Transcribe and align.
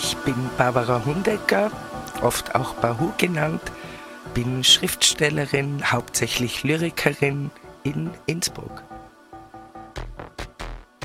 Ich 0.00 0.16
bin 0.18 0.36
Barbara 0.56 1.04
Hundecker, 1.04 1.72
oft 2.22 2.54
auch 2.54 2.74
Bahu 2.74 3.10
genannt, 3.18 3.60
bin 4.32 4.62
Schriftstellerin, 4.62 5.90
hauptsächlich 5.90 6.62
Lyrikerin 6.62 7.50
in 7.82 8.12
Innsbruck. 8.26 8.84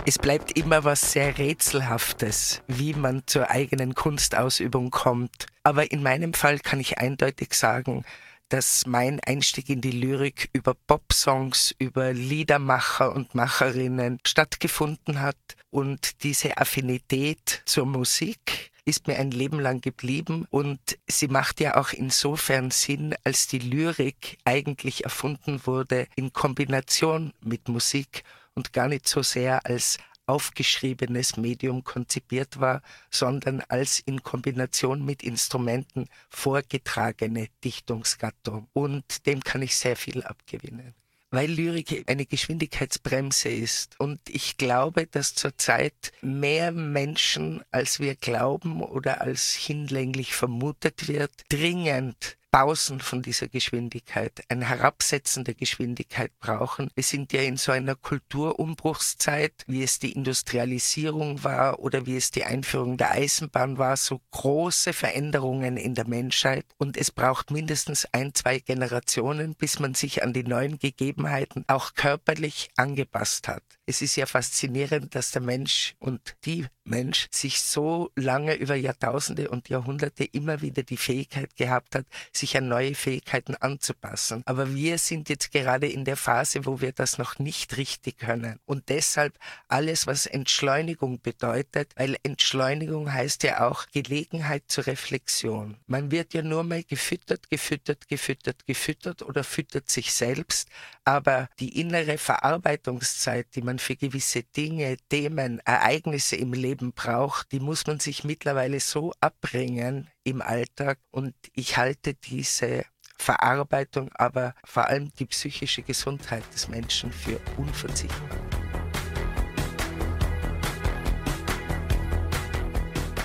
Es 0.05 0.19
bleibt 0.19 0.55
immer 0.55 0.83
was 0.83 1.11
sehr 1.11 1.39
Rätselhaftes, 1.39 2.61
wie 2.67 2.93
man 2.93 3.23
zur 3.25 3.49
eigenen 3.49 3.95
Kunstausübung 3.95 4.91
kommt. 4.91 5.47
Aber 5.63 5.91
in 5.91 6.03
meinem 6.03 6.35
Fall 6.35 6.59
kann 6.59 6.79
ich 6.79 6.99
eindeutig 6.99 7.55
sagen, 7.55 8.05
dass 8.49 8.85
mein 8.85 9.19
Einstieg 9.21 9.69
in 9.69 9.81
die 9.81 9.89
Lyrik 9.89 10.51
über 10.53 10.75
Popsongs, 10.75 11.73
über 11.79 12.13
Liedermacher 12.13 13.11
und 13.11 13.33
Macherinnen 13.33 14.19
stattgefunden 14.23 15.19
hat 15.19 15.55
und 15.71 16.21
diese 16.21 16.57
Affinität 16.59 17.63
zur 17.65 17.87
Musik 17.87 18.71
ist 18.85 19.07
mir 19.07 19.17
ein 19.17 19.31
Leben 19.31 19.59
lang 19.59 19.81
geblieben 19.81 20.45
und 20.49 20.79
sie 21.07 21.27
macht 21.27 21.59
ja 21.59 21.77
auch 21.77 21.91
insofern 21.93 22.71
Sinn, 22.71 23.15
als 23.23 23.47
die 23.47 23.59
Lyrik 23.59 24.37
eigentlich 24.43 25.03
erfunden 25.03 25.65
wurde 25.65 26.07
in 26.15 26.33
Kombination 26.33 27.33
mit 27.41 27.69
Musik 27.69 28.23
und 28.55 28.73
gar 28.73 28.87
nicht 28.87 29.07
so 29.07 29.21
sehr 29.21 29.65
als 29.65 29.97
aufgeschriebenes 30.25 31.37
Medium 31.37 31.83
konzipiert 31.83 32.59
war, 32.59 32.81
sondern 33.09 33.61
als 33.67 33.99
in 33.99 34.23
Kombination 34.23 35.03
mit 35.03 35.23
Instrumenten 35.23 36.07
vorgetragene 36.29 37.47
Dichtungsgattung. 37.63 38.67
Und 38.73 39.25
dem 39.25 39.43
kann 39.43 39.61
ich 39.61 39.75
sehr 39.75 39.97
viel 39.97 40.23
abgewinnen 40.23 40.93
weil 41.33 41.49
Lyrik 41.49 42.03
eine 42.07 42.27
Geschwindigkeitsbremse 42.27 43.49
ist. 43.49 43.99
Und 43.99 44.19
ich 44.29 44.57
glaube, 44.57 45.07
dass 45.07 45.33
zurzeit 45.33 46.11
mehr 46.21 46.71
Menschen, 46.71 47.63
als 47.71 47.99
wir 47.99 48.13
glauben 48.13 48.83
oder 48.83 49.21
als 49.21 49.53
hinlänglich 49.55 50.35
vermutet 50.35 51.07
wird, 51.07 51.31
dringend 51.49 52.37
Pausen 52.53 52.99
von 52.99 53.23
dieser 53.23 53.47
Geschwindigkeit, 53.47 54.43
ein 54.47 54.61
Herabsetzen 54.61 55.43
der 55.43 55.55
Geschwindigkeit 55.55 56.31
brauchen. 56.39 56.91
Wir 56.93 57.03
sind 57.03 57.33
ja 57.33 57.41
in 57.41 57.57
so 57.57 57.71
einer 57.71 57.95
Kulturumbruchszeit, 57.95 59.63
wie 59.65 59.81
es 59.81 59.97
die 59.97 60.11
Industrialisierung 60.11 61.43
war 61.43 61.79
oder 61.79 62.05
wie 62.05 62.15
es 62.15 62.29
die 62.29 62.43
Einführung 62.43 62.97
der 62.97 63.09
Eisenbahn 63.09 63.79
war, 63.79 63.97
so 63.97 64.21
große 64.29 64.93
Veränderungen 64.93 65.77
in 65.77 65.95
der 65.95 66.07
Menschheit 66.07 66.67
und 66.77 66.95
es 66.95 67.09
braucht 67.09 67.49
mindestens 67.49 68.07
ein, 68.11 68.35
zwei 68.35 68.59
Generationen, 68.59 69.55
bis 69.55 69.79
man 69.79 69.95
sich 69.95 70.21
an 70.21 70.31
die 70.31 70.43
neuen 70.43 70.77
Gegebenheiten 70.77 71.65
auch 71.65 71.95
körperlich 71.95 72.69
angepasst 72.77 73.47
hat. 73.47 73.63
Es 73.87 74.03
ist 74.03 74.15
ja 74.15 74.27
faszinierend, 74.27 75.15
dass 75.15 75.31
der 75.31 75.41
Mensch 75.41 75.95
und 75.97 76.35
die 76.45 76.67
Mensch 76.85 77.27
sich 77.31 77.61
so 77.61 78.11
lange 78.15 78.55
über 78.55 78.75
Jahrtausende 78.75 79.49
und 79.49 79.69
Jahrhunderte 79.69 80.23
immer 80.23 80.61
wieder 80.61 80.83
die 80.83 80.97
Fähigkeit 80.97 81.55
gehabt 81.55 81.95
hat, 81.95 82.05
sich 82.43 82.57
an 82.57 82.67
neue 82.67 82.93
Fähigkeiten 82.93 83.55
anzupassen. 83.55 84.43
Aber 84.45 84.75
wir 84.75 84.97
sind 84.97 85.29
jetzt 85.29 85.53
gerade 85.53 85.87
in 85.87 86.03
der 86.03 86.17
Phase, 86.17 86.65
wo 86.65 86.81
wir 86.81 86.91
das 86.91 87.17
noch 87.17 87.39
nicht 87.39 87.77
richtig 87.77 88.17
können. 88.17 88.59
Und 88.65 88.89
deshalb 88.89 89.39
alles, 89.69 90.07
was 90.07 90.25
Entschleunigung 90.25 91.21
bedeutet, 91.21 91.93
weil 91.95 92.17
Entschleunigung 92.23 93.13
heißt 93.13 93.43
ja 93.43 93.65
auch 93.65 93.85
Gelegenheit 93.93 94.63
zur 94.67 94.87
Reflexion. 94.87 95.77
Man 95.87 96.11
wird 96.11 96.33
ja 96.33 96.41
nur 96.41 96.63
mal 96.63 96.83
gefüttert, 96.83 97.49
gefüttert, 97.49 98.09
gefüttert, 98.09 98.65
gefüttert 98.65 99.21
oder 99.21 99.45
füttert 99.45 99.89
sich 99.89 100.11
selbst. 100.11 100.67
Aber 101.05 101.47
die 101.59 101.79
innere 101.79 102.17
Verarbeitungszeit, 102.17 103.47
die 103.55 103.61
man 103.61 103.79
für 103.79 103.95
gewisse 103.95 104.43
Dinge, 104.43 104.97
Themen, 105.09 105.59
Ereignisse 105.59 106.35
im 106.35 106.51
Leben 106.51 106.91
braucht, 106.91 107.53
die 107.53 107.61
muss 107.61 107.87
man 107.87 108.01
sich 108.01 108.25
mittlerweile 108.25 108.81
so 108.81 109.13
abbringen 109.21 110.09
im 110.23 110.41
Alltag. 110.41 110.99
Und 111.11 111.33
ich 111.53 111.77
halte 111.77 112.13
diese 112.13 112.85
Verarbeitung, 113.17 114.11
aber 114.15 114.55
vor 114.65 114.87
allem 114.87 115.11
die 115.13 115.25
psychische 115.25 115.81
Gesundheit 115.81 116.43
des 116.53 116.67
Menschen 116.67 117.11
für 117.11 117.39
unverzichtbar. 117.57 118.39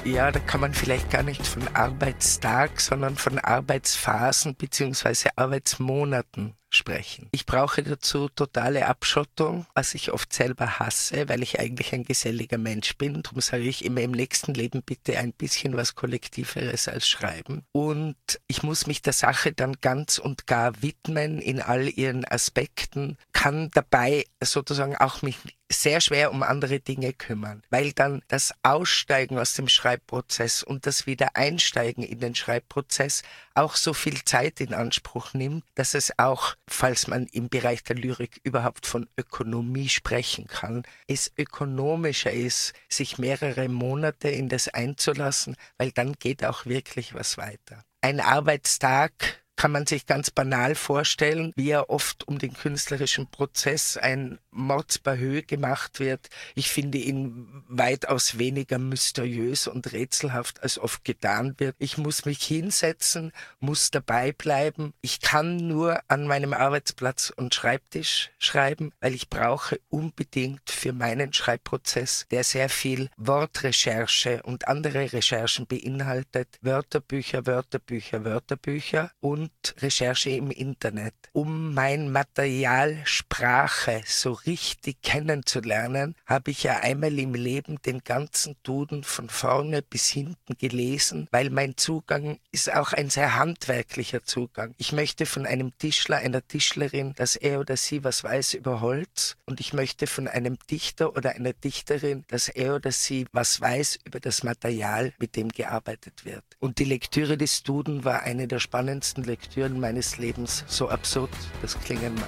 Ja, 0.05 0.33
da 0.33 0.41
kann 0.41 0.63
man 0.63 0.73
vielleicht 0.73 1.11
gar 1.11 1.23
nicht 1.23 1.47
von 1.47 1.69
Arbeitstag, 1.75 2.81
sondern 2.81 3.17
von 3.17 3.39
Arbeitsphasen 3.39 4.55
bzw. 4.55 5.29
Arbeitsmonaten 5.37 6.55
sprechen. 6.71 7.29
Ich 7.33 7.47
brauche 7.47 7.83
dazu 7.83 8.29
totale 8.29 8.87
Abschottung, 8.87 9.67
was 9.75 9.95
ich 9.95 10.13
oft 10.13 10.33
selber 10.33 10.79
hasse, 10.79 11.29
weil 11.29 11.43
ich 11.43 11.59
eigentlich 11.59 11.93
ein 11.93 12.05
geselliger 12.05 12.59
Mensch 12.59 12.97
bin. 12.97 13.23
Darum 13.23 13.41
sage 13.41 13.65
ich 13.65 13.85
immer 13.85 14.03
im 14.03 14.13
nächsten 14.13 14.55
Leben 14.55 14.83
bitte 14.83 15.19
ein 15.19 15.33
bisschen 15.33 15.77
was 15.77 15.95
Kollektiveres 15.95 16.89
als 16.89 17.09
Schreiben. 17.09 17.65
Und 17.73 18.17
ich 18.47 18.63
muss 18.63 18.87
mich 18.87 19.03
der 19.03 19.13
Sache 19.13 19.53
dann 19.53 19.77
ganz 19.81 20.19
und 20.19 20.47
gar 20.47 20.83
widmen 20.83 21.41
in 21.41 21.63
all 21.63 21.89
ihren 21.89 22.25
Aspekten, 22.25 23.17
kann 23.33 23.71
dabei 23.73 24.25
sozusagen 24.43 24.97
auch 24.97 25.23
mich 25.23 25.37
sehr 25.71 26.01
schwer 26.01 26.33
um 26.33 26.43
andere 26.43 26.81
Dinge 26.81 27.13
kümmern, 27.13 27.63
weil 27.71 27.93
dann 27.93 28.23
das 28.29 28.53
Aussteigen 28.63 29.39
aus 29.39 29.55
dem 29.55 29.69
Schreibprozess 29.69 30.63
und 30.63 30.87
das 30.87 31.07
Wiedereinsteigen 31.07 32.03
in 32.03 32.21
den 32.21 32.35
Schreibprozess 32.35 33.23
auch 33.59 33.77
so 33.77 33.93
viel 33.93 34.23
Zeit 34.25 34.61
in 34.61 34.73
Anspruch 34.73 35.35
nimmt, 35.35 35.65
dass 35.75 35.95
es 35.95 36.19
auch, 36.19 36.55
falls 36.69 37.07
man 37.07 37.27
im 37.27 37.49
Bereich 37.49 37.83
der 37.83 37.97
Lyrik 37.97 38.41
überhaupt 38.45 38.87
von 38.87 39.09
Ökonomie 39.19 39.89
sprechen 39.89 40.47
kann, 40.47 40.85
es 41.07 41.33
ökonomischer 41.37 42.33
ist, 42.33 42.73
sich 42.89 43.19
mehrere 43.19 43.69
Monate 43.69 44.29
in 44.29 44.49
das 44.49 44.69
einzulassen, 44.69 45.57
weil 45.77 45.91
dann 45.91 46.13
geht 46.15 46.45
auch 46.45 46.67
wirklich 46.67 47.15
was 47.15 47.37
weiter. 47.37 47.85
Ein 48.01 48.21
Arbeitstag 48.21 49.43
kann 49.59 49.73
man 49.73 49.87
sich 49.87 50.07
ganz 50.07 50.31
banal 50.31 50.77
vorstellen, 50.77 51.53
wie 51.57 51.71
er 51.71 51.91
oft 51.91 52.27
um 52.29 52.39
den 52.39 52.55
künstlerischen 52.55 53.27
Prozess 53.27 53.97
ein 53.97 54.39
Mordsbahö 54.53 55.43
gemacht 55.43 55.99
wird. 55.99 56.29
Ich 56.55 56.69
finde 56.69 56.99
ihn 56.99 57.65
weitaus 57.67 58.39
weniger 58.39 58.79
mysteriös 58.79 59.67
und 59.67 59.93
rätselhaft, 59.93 60.63
als 60.63 60.79
oft 60.79 61.05
getan 61.05 61.57
wird. 61.59 61.75
Ich 61.79 61.99
muss 61.99 62.25
mich 62.25 62.41
hinsetzen, 62.45 63.33
muss 63.59 63.91
dabei 63.91 64.31
bleiben. 64.31 64.95
Ich 65.01 65.21
kann 65.21 65.57
nur 65.57 66.01
an 66.07 66.29
meinem 66.29 66.53
Arbeitsplatz 66.53 67.33
und 67.35 67.53
Schreibtisch 67.53 68.31
schreiben, 68.39 68.93
weil 69.01 69.13
ich 69.13 69.29
brauche 69.29 69.81
unbedingt 69.89 70.71
für 70.71 70.93
meinen 70.93 71.33
Schreibprozess, 71.33 72.27
der 72.31 72.45
sehr 72.45 72.69
viel 72.69 73.11
Wortrecherche 73.17 74.41
und 74.45 74.69
andere 74.69 75.13
Recherchen 75.13 75.67
beinhaltet, 75.67 76.59
Wörterbücher, 76.63 77.45
Wörterbücher, 77.47 78.25
Wörterbücher 78.25 79.11
und 79.19 79.48
und 79.49 79.83
Recherche 79.83 80.31
im 80.31 80.51
Internet, 80.51 81.15
um 81.33 81.73
mein 81.75 82.11
Material 82.11 82.99
Sprache 83.05 84.03
so 84.07 84.33
richtig 84.33 85.01
kennenzulernen, 85.03 86.15
habe 86.27 86.51
ich 86.51 86.63
ja 86.63 86.79
einmal 86.81 87.19
im 87.19 87.35
Leben 87.35 87.81
den 87.83 88.01
ganzen 88.01 88.57
Duden 88.63 89.05
von 89.05 89.29
vorne 89.29 89.83
bis 89.83 90.09
hinten 90.09 90.57
gelesen, 90.59 91.29
weil 91.31 91.51
mein 91.51 91.77
Zugang 91.77 92.39
ist 92.53 92.73
auch 92.73 92.93
ein 92.93 93.11
sehr 93.11 93.37
handwerklicher 93.37 94.25
Zugang. 94.25 94.75
Ich 94.79 94.93
möchte 94.93 95.27
von 95.27 95.47
einem 95.47 95.77
Tischler, 95.79 96.19
einer 96.19 96.47
Tischlerin, 96.47 97.15
dass 97.15 97.37
er 97.37 97.61
oder 97.61 97.77
sie 97.77 98.05
was 98.05 98.25
weiß 98.25 98.55
über 98.55 98.81
Holz 98.81 99.37
und 99.47 99.61
ich 99.61 99.73
möchte 99.73 100.07
von 100.07 100.29
einem 100.29 100.59
Dichter 100.71 101.17
oder 101.17 101.35
einer 101.35 101.53
Dichterin, 101.53 102.25
dass 102.29 102.49
er 102.49 102.75
oder 102.75 102.93
sie 102.93 103.27
was 103.33 103.61
weiß 103.61 104.01
über 104.05 104.21
das 104.21 104.43
Material, 104.43 105.13
mit 105.19 105.37
dem 105.37 105.49
gearbeitet 105.49 106.25
wird. 106.25 106.45
Und 106.59 106.79
die 106.79 106.85
Lektüre 106.85 107.37
des 107.39 107.63
Duden 107.63 108.05
war 108.05 108.23
eine 108.23 108.49
der 108.49 108.59
spannendsten 108.59 109.25
Lektüren 109.25 109.38
Lektüren 109.41 109.79
meines 109.79 110.19
Lebens, 110.19 110.65
so 110.67 110.89
absurd 110.89 111.31
das 111.63 111.79
klingen 111.79 112.13
mag. 112.17 112.25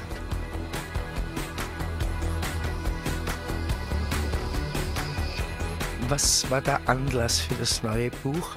Was 6.09 6.49
war 6.51 6.61
der 6.61 6.89
Anlass 6.89 7.41
für 7.41 7.55
das 7.55 7.83
neue 7.83 8.11
Buch? 8.23 8.57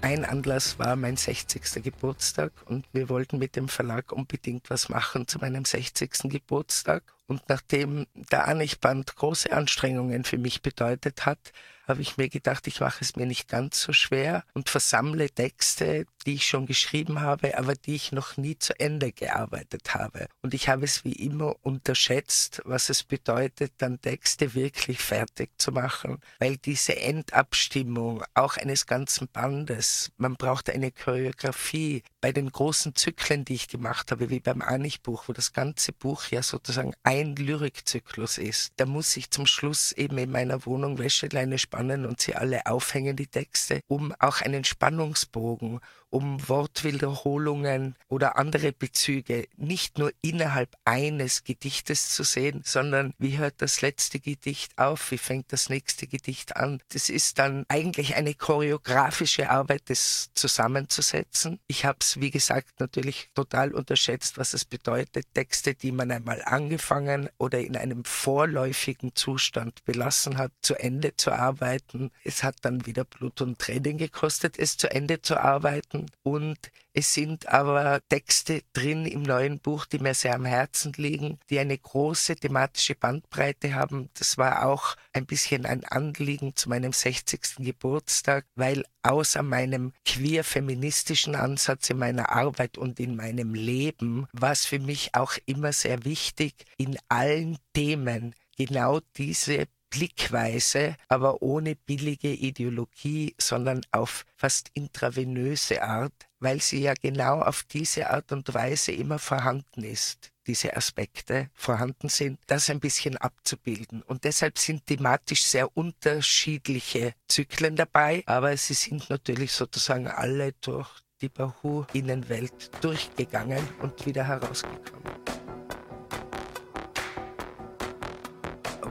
Ein 0.00 0.24
Anlass 0.24 0.76
war 0.78 0.96
mein 0.96 1.16
60. 1.16 1.84
Geburtstag 1.84 2.52
und 2.66 2.84
wir 2.92 3.08
wollten 3.08 3.38
mit 3.38 3.54
dem 3.54 3.68
Verlag 3.68 4.10
unbedingt 4.10 4.70
was 4.70 4.88
machen 4.88 5.28
zu 5.28 5.38
meinem 5.38 5.64
60. 5.64 6.10
Geburtstag. 6.24 7.04
Und 7.26 7.42
nachdem 7.48 8.06
der 8.32 8.48
Anichband 8.48 9.14
große 9.14 9.52
Anstrengungen 9.52 10.24
für 10.24 10.36
mich 10.36 10.62
bedeutet 10.62 11.26
hat, 11.26 11.52
habe 11.86 12.02
ich 12.02 12.16
mir 12.16 12.28
gedacht, 12.28 12.66
ich 12.66 12.80
mache 12.80 12.98
es 13.00 13.16
mir 13.16 13.26
nicht 13.26 13.48
ganz 13.48 13.80
so 13.80 13.92
schwer 13.92 14.44
und 14.54 14.70
versammle 14.70 15.30
Texte, 15.30 16.06
die 16.26 16.34
ich 16.34 16.46
schon 16.46 16.66
geschrieben 16.66 17.20
habe, 17.20 17.58
aber 17.58 17.74
die 17.74 17.94
ich 17.94 18.12
noch 18.12 18.36
nie 18.36 18.58
zu 18.58 18.78
Ende 18.80 19.12
gearbeitet 19.12 19.94
habe. 19.94 20.26
Und 20.42 20.54
ich 20.54 20.68
habe 20.68 20.84
es 20.84 21.04
wie 21.04 21.12
immer 21.12 21.56
unterschätzt, 21.62 22.62
was 22.64 22.88
es 22.88 23.02
bedeutet, 23.04 23.72
dann 23.78 24.00
Texte 24.00 24.54
wirklich 24.54 24.98
fertig 24.98 25.50
zu 25.58 25.72
machen, 25.72 26.18
weil 26.38 26.56
diese 26.56 26.96
Endabstimmung 26.96 28.22
auch 28.34 28.56
eines 28.56 28.86
ganzen 28.86 29.28
Bandes, 29.28 30.10
man 30.16 30.36
braucht 30.36 30.70
eine 30.70 30.90
Choreografie. 30.90 32.02
Bei 32.20 32.32
den 32.32 32.50
großen 32.50 32.94
Zyklen, 32.94 33.44
die 33.44 33.54
ich 33.54 33.68
gemacht 33.68 34.10
habe, 34.10 34.30
wie 34.30 34.40
beim 34.40 34.62
Anichbuch, 34.62 35.28
wo 35.28 35.32
das 35.34 35.52
ganze 35.52 35.92
Buch 35.92 36.24
ja 36.30 36.42
sozusagen 36.42 36.94
ein 37.02 37.36
Lyrikzyklus 37.36 38.38
ist, 38.38 38.72
da 38.76 38.86
muss 38.86 39.16
ich 39.16 39.30
zum 39.30 39.46
Schluss 39.46 39.92
eben 39.92 40.16
in 40.16 40.30
meiner 40.30 40.64
Wohnung 40.64 40.98
Wäscheleine 40.98 41.58
spannen 41.74 42.06
und 42.06 42.20
sie 42.20 42.34
alle 42.34 42.66
aufhängen, 42.66 43.16
die 43.16 43.26
Texte, 43.26 43.80
um 43.88 44.14
auch 44.20 44.40
einen 44.40 44.64
Spannungsbogen, 44.64 45.80
um 46.14 46.48
Wortwiederholungen 46.48 47.96
oder 48.06 48.38
andere 48.38 48.70
Bezüge 48.70 49.48
nicht 49.56 49.98
nur 49.98 50.12
innerhalb 50.22 50.76
eines 50.84 51.42
Gedichtes 51.42 52.10
zu 52.10 52.22
sehen, 52.22 52.62
sondern 52.64 53.14
wie 53.18 53.36
hört 53.38 53.54
das 53.58 53.82
letzte 53.82 54.20
Gedicht 54.20 54.78
auf, 54.78 55.10
wie 55.10 55.18
fängt 55.18 55.52
das 55.52 55.68
nächste 55.68 56.06
Gedicht 56.06 56.54
an. 56.54 56.80
Das 56.90 57.08
ist 57.08 57.40
dann 57.40 57.64
eigentlich 57.66 58.14
eine 58.14 58.34
choreografische 58.34 59.50
Arbeit, 59.50 59.82
das 59.86 60.30
zusammenzusetzen. 60.34 61.58
Ich 61.66 61.84
habe 61.84 61.98
es, 62.00 62.20
wie 62.20 62.30
gesagt, 62.30 62.78
natürlich 62.78 63.30
total 63.34 63.74
unterschätzt, 63.74 64.38
was 64.38 64.54
es 64.54 64.64
bedeutet, 64.64 65.26
Texte, 65.34 65.74
die 65.74 65.90
man 65.90 66.12
einmal 66.12 66.42
angefangen 66.44 67.28
oder 67.38 67.58
in 67.58 67.76
einem 67.76 68.04
vorläufigen 68.04 69.16
Zustand 69.16 69.84
belassen 69.84 70.38
hat, 70.38 70.52
zu 70.62 70.76
Ende 70.76 71.16
zu 71.16 71.32
arbeiten. 71.32 72.12
Es 72.22 72.44
hat 72.44 72.58
dann 72.62 72.86
wieder 72.86 73.02
Blut 73.02 73.40
und 73.40 73.58
Tränen 73.58 73.98
gekostet, 73.98 74.60
es 74.60 74.76
zu 74.76 74.88
Ende 74.88 75.20
zu 75.20 75.40
arbeiten 75.40 76.03
und 76.22 76.58
es 76.92 77.12
sind 77.12 77.48
aber 77.48 78.00
Texte 78.08 78.62
drin 78.72 79.04
im 79.04 79.22
neuen 79.22 79.58
Buch, 79.58 79.84
die 79.84 79.98
mir 79.98 80.14
sehr 80.14 80.34
am 80.34 80.44
Herzen 80.44 80.92
liegen, 80.96 81.38
die 81.50 81.58
eine 81.58 81.76
große 81.76 82.36
thematische 82.36 82.94
Bandbreite 82.94 83.74
haben. 83.74 84.10
Das 84.14 84.38
war 84.38 84.66
auch 84.66 84.94
ein 85.12 85.26
bisschen 85.26 85.66
ein 85.66 85.84
Anliegen 85.84 86.54
zu 86.54 86.68
meinem 86.68 86.92
60. 86.92 87.56
Geburtstag, 87.58 88.46
weil 88.54 88.84
außer 89.02 89.42
meinem 89.42 89.92
queer-feministischen 90.04 91.34
Ansatz 91.34 91.90
in 91.90 91.98
meiner 91.98 92.30
Arbeit 92.30 92.78
und 92.78 93.00
in 93.00 93.16
meinem 93.16 93.54
Leben 93.54 94.28
war 94.32 94.52
es 94.52 94.64
für 94.64 94.78
mich 94.78 95.14
auch 95.14 95.34
immer 95.46 95.72
sehr 95.72 96.04
wichtig, 96.04 96.64
in 96.76 96.96
allen 97.08 97.58
Themen 97.74 98.34
genau 98.56 99.00
diese 99.16 99.66
Blickweise, 99.94 100.96
aber 101.08 101.40
ohne 101.40 101.76
billige 101.76 102.32
Ideologie, 102.32 103.34
sondern 103.40 103.82
auf 103.92 104.26
fast 104.36 104.70
intravenöse 104.74 105.82
Art, 105.82 106.12
weil 106.40 106.60
sie 106.60 106.80
ja 106.80 106.94
genau 107.00 107.40
auf 107.40 107.62
diese 107.62 108.10
Art 108.10 108.32
und 108.32 108.52
Weise 108.52 108.90
immer 108.90 109.20
vorhanden 109.20 109.84
ist 109.84 110.34
diese 110.46 110.76
Aspekte 110.76 111.48
vorhanden 111.54 112.08
sind, 112.08 112.38
das 112.46 112.70
ein 112.70 112.80
bisschen 112.80 113.16
abzubilden. 113.16 114.02
Und 114.02 114.24
deshalb 114.24 114.58
sind 114.58 114.86
thematisch 114.86 115.42
sehr 115.42 115.74
unterschiedliche 115.76 117.14
Zyklen 117.28 117.76
dabei, 117.76 118.22
aber 118.26 118.56
sie 118.56 118.74
sind 118.74 119.08
natürlich 119.10 119.52
sozusagen 119.52 120.06
alle 120.06 120.52
durch 120.60 120.88
die 121.20 121.28
Bahu-Innenwelt 121.28 122.70
durchgegangen 122.82 123.66
und 123.80 124.04
wieder 124.04 124.26
herausgekommen. 124.26 125.43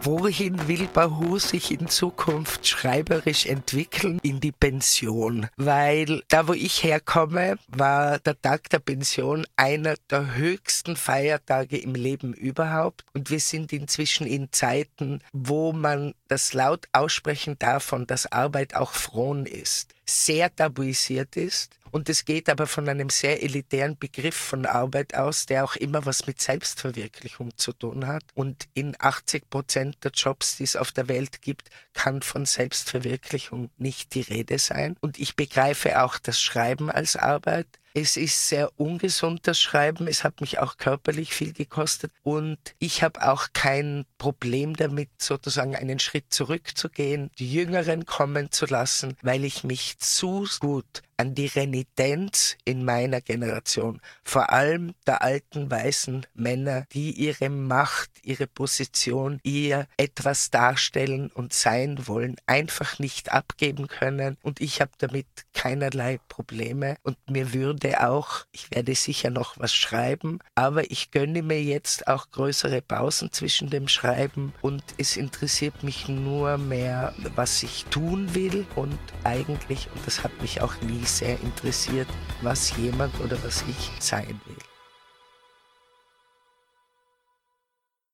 Wohin 0.01 0.68
will 0.68 0.88
Bahu 0.88 1.38
sich 1.38 1.72
in 1.72 1.88
Zukunft 1.88 2.68
schreiberisch 2.68 3.45
entwickeln? 3.45 4.19
In 4.24 4.40
die 4.40 4.51
Pension. 4.51 5.48
Weil 5.56 6.24
da, 6.30 6.48
wo 6.48 6.54
ich 6.54 6.84
herkomme, 6.84 7.57
war 7.68 8.19
der 8.19 8.42
Tag 8.42 8.69
der 8.69 8.80
Pension 8.80 9.45
einer 9.56 9.95
der 10.10 10.36
höchsten 10.36 10.95
Feiertage 10.95 11.78
im 11.78 11.94
Leben 11.94 12.34
überhaupt. 12.34 13.06
Und 13.13 13.30
wir 13.30 13.40
sind 13.40 13.72
inzwischen 13.72 14.25
in 14.25 14.51
Zeiten, 14.51 15.22
wo 15.31 15.74
man 15.74 16.13
das 16.28 16.54
laut 16.54 16.88
aussprechen 16.92 17.57
davon, 17.60 18.07
dass 18.07 18.31
Arbeit 18.31 18.75
auch 18.75 18.94
frohen 18.94 19.46
ist, 19.46 19.94
sehr 20.06 20.54
tabuisiert 20.56 21.36
ist 21.36 21.78
und 21.94 22.10
es 22.10 22.25
geht 22.25 22.50
aber 22.50 22.66
von 22.66 22.90
einem 22.90 23.12
sehr 23.12 23.44
elitären 23.44 24.00
Begriff 24.00 24.36
von 24.36 24.66
Arbeit 24.66 25.13
aus, 25.13 25.45
der 25.45 25.63
auch 25.63 25.75
immer 25.75 26.07
was 26.07 26.25
mit 26.25 26.42
Selbstverwirklichung 26.42 27.56
zu 27.56 27.72
tun 27.72 28.07
hat. 28.07 28.24
Und 28.34 28.68
in 28.74 28.95
80 28.98 29.48
Prozent 29.51 30.04
der 30.04 30.12
Jobs, 30.12 30.57
die 30.57 30.63
es 30.63 30.75
auf 30.75 30.92
der 30.92 31.07
Welt 31.07 31.44
gibt, 31.44 31.69
kann 31.94 32.24
von 32.24 32.48
Selbstverwirklichung 32.48 33.69
nicht 33.78 34.16
die 34.16 34.22
Rede 34.22 34.57
sein. 34.57 34.95
Und 35.01 35.19
ich 35.19 35.36
begreife 35.36 36.01
auch 36.04 36.18
das 36.18 36.42
Schreiben 36.42 36.90
als 36.90 37.16
Arbeit. 37.16 37.68
Es 37.94 38.18
ist 38.18 38.48
sehr 38.48 38.72
ungesund, 38.80 39.42
das 39.44 39.60
Schreiben. 39.60 40.07
Es 40.07 40.24
hat 40.24 40.42
mich 40.42 40.57
auch 40.57 40.78
körperlich 40.78 41.36
viel 41.36 41.54
gekostet. 41.54 42.12
Und 42.24 42.57
ich 42.80 43.04
habe 43.04 43.22
auch 43.22 43.50
kein 43.54 44.06
Problem 44.18 44.75
damit, 44.75 45.10
sozusagen 45.19 45.75
einen 45.75 46.00
Schritt 46.00 46.34
zurückzugehen, 46.34 47.30
die 47.38 47.54
Jüngeren 47.54 48.07
kommen 48.07 48.51
zu 48.51 48.66
lassen, 48.66 49.16
weil 49.22 49.46
ich 49.46 49.63
mich 49.63 50.00
zu 50.00 50.48
gut 50.60 51.04
an 51.18 51.36
die 51.36 51.48
Renitenz 51.48 52.57
in 52.65 52.83
meiner 52.86 53.21
Generation, 53.21 54.01
vor 54.24 54.51
allem 54.51 54.94
der 55.07 55.21
alten 55.21 55.69
weißen 55.69 56.25
Männer, 56.33 56.86
die 56.92 57.12
ihre 57.12 57.50
Macht, 57.50 58.12
ihre 58.24 58.48
Position, 58.48 59.39
ihr 59.44 59.88
etwas 59.98 60.50
darstellen 60.50 61.30
und 61.33 61.54
sein 61.54 62.07
wollen, 62.07 62.36
einfach 62.45 63.00
nicht 63.00 63.31
abgeben 63.31 63.88
können. 63.88 64.38
Und 64.42 64.62
ich 64.62 64.81
habe 64.81 64.92
damit 64.98 65.27
keinerlei 65.54 66.19
Probleme. 66.30 66.95
Und 67.04 67.18
mir 67.30 67.54
würde 67.54 68.07
auch, 68.07 68.45
ich 68.51 68.71
werde 68.71 68.95
sicher 68.95 69.30
noch 69.30 69.57
was 69.57 69.74
schreiben, 69.74 70.39
aber 70.56 70.89
ich 70.92 71.12
gönne 71.12 71.42
mir 71.42 71.62
jetzt 71.62 72.07
auch 72.07 72.30
größere 72.31 72.81
Pausen 72.81 73.31
zwischen 73.31 73.69
dem 73.69 73.88
Schreiben 73.88 74.54
und 74.62 74.83
es 74.98 75.18
interessiert 75.18 75.83
mich 75.83 76.07
nur 76.07 76.57
mehr, 76.57 77.13
was 77.36 77.63
ich 77.63 77.86
tun 77.86 78.33
will 78.33 78.65
und 78.75 79.00
eigentlich, 79.24 79.89
und 79.94 80.06
das 80.06 80.24
hat 80.24 80.42
mich 80.42 80.62
auch 80.62 80.75
nie 80.81 81.02
sehr 81.09 81.39
interessiert, 81.41 82.07
was 82.41 82.75
jemand 82.77 83.19
oder 83.19 83.38
was 83.44 83.63
ich 83.67 83.91
sein 84.00 84.39
will. 84.45 84.73